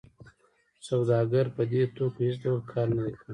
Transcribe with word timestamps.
سوداګر 0.87 1.45
په 1.55 1.63
دې 1.71 1.83
توکو 1.95 2.19
هېڅ 2.27 2.35
ډول 2.43 2.59
کار 2.71 2.87
نه 2.95 3.01
دی 3.05 3.11
کړی 3.19 3.27